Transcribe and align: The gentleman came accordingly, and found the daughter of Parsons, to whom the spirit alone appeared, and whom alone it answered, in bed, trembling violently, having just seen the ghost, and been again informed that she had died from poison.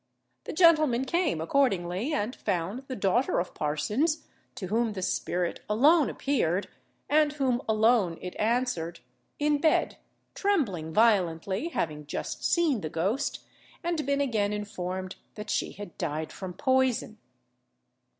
The 0.45 0.53
gentleman 0.53 1.05
came 1.05 1.39
accordingly, 1.39 2.11
and 2.11 2.35
found 2.35 2.85
the 2.87 2.95
daughter 2.95 3.39
of 3.39 3.53
Parsons, 3.53 4.25
to 4.55 4.65
whom 4.65 4.93
the 4.93 5.03
spirit 5.03 5.59
alone 5.69 6.09
appeared, 6.09 6.67
and 7.07 7.33
whom 7.33 7.61
alone 7.69 8.17
it 8.19 8.35
answered, 8.39 9.01
in 9.37 9.59
bed, 9.59 9.97
trembling 10.33 10.91
violently, 10.91 11.67
having 11.67 12.07
just 12.07 12.43
seen 12.43 12.81
the 12.81 12.89
ghost, 12.89 13.41
and 13.83 14.03
been 14.03 14.21
again 14.21 14.51
informed 14.53 15.17
that 15.35 15.51
she 15.51 15.73
had 15.73 15.95
died 15.99 16.31
from 16.31 16.55
poison. 16.55 17.19